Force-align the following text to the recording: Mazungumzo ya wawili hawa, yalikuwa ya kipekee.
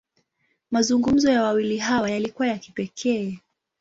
Mazungumzo 0.71 1.31
ya 1.31 1.43
wawili 1.43 1.77
hawa, 1.77 2.09
yalikuwa 2.11 2.47
ya 2.47 2.57
kipekee. 2.57 3.37